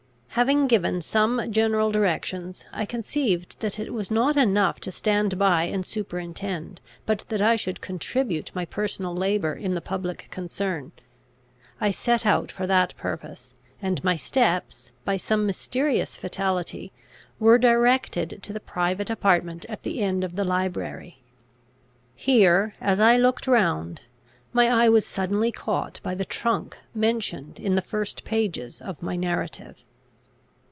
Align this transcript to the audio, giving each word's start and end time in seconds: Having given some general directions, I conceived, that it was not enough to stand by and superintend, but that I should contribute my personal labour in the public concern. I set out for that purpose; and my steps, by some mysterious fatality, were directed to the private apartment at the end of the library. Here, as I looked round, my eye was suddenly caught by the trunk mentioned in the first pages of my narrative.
Having 0.35 0.67
given 0.67 1.01
some 1.01 1.51
general 1.51 1.91
directions, 1.91 2.65
I 2.71 2.85
conceived, 2.85 3.59
that 3.59 3.77
it 3.77 3.93
was 3.93 4.09
not 4.09 4.37
enough 4.37 4.79
to 4.79 4.91
stand 4.91 5.37
by 5.37 5.63
and 5.63 5.85
superintend, 5.85 6.79
but 7.05 7.25
that 7.27 7.41
I 7.41 7.57
should 7.57 7.81
contribute 7.81 8.49
my 8.55 8.63
personal 8.63 9.13
labour 9.13 9.53
in 9.55 9.73
the 9.73 9.81
public 9.81 10.29
concern. 10.31 10.93
I 11.81 11.91
set 11.91 12.25
out 12.25 12.49
for 12.49 12.65
that 12.65 12.95
purpose; 12.95 13.53
and 13.81 14.01
my 14.05 14.15
steps, 14.15 14.93
by 15.03 15.17
some 15.17 15.45
mysterious 15.45 16.15
fatality, 16.15 16.93
were 17.37 17.57
directed 17.57 18.39
to 18.43 18.53
the 18.53 18.61
private 18.61 19.09
apartment 19.09 19.65
at 19.67 19.83
the 19.83 19.99
end 20.01 20.23
of 20.23 20.37
the 20.37 20.45
library. 20.45 21.17
Here, 22.15 22.73
as 22.79 23.01
I 23.01 23.17
looked 23.17 23.47
round, 23.47 24.03
my 24.53 24.69
eye 24.69 24.87
was 24.87 25.05
suddenly 25.05 25.51
caught 25.51 25.99
by 26.03 26.15
the 26.15 26.23
trunk 26.25 26.77
mentioned 26.95 27.59
in 27.59 27.75
the 27.75 27.81
first 27.81 28.23
pages 28.23 28.79
of 28.79 29.03
my 29.03 29.17
narrative. 29.17 29.83